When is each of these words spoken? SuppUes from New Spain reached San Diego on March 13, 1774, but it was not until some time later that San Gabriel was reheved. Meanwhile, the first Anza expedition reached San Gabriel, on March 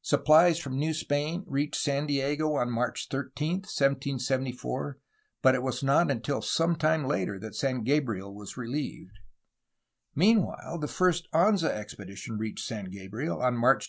SuppUes 0.00 0.62
from 0.62 0.78
New 0.78 0.94
Spain 0.94 1.42
reached 1.44 1.74
San 1.74 2.06
Diego 2.06 2.54
on 2.54 2.70
March 2.70 3.08
13, 3.10 3.62
1774, 3.62 4.96
but 5.42 5.56
it 5.56 5.62
was 5.64 5.82
not 5.82 6.08
until 6.08 6.40
some 6.40 6.76
time 6.76 7.04
later 7.04 7.36
that 7.40 7.56
San 7.56 7.82
Gabriel 7.82 8.32
was 8.32 8.54
reheved. 8.54 9.18
Meanwhile, 10.14 10.78
the 10.78 10.86
first 10.86 11.26
Anza 11.32 11.68
expedition 11.68 12.38
reached 12.38 12.64
San 12.64 12.92
Gabriel, 12.92 13.42
on 13.42 13.56
March 13.56 13.88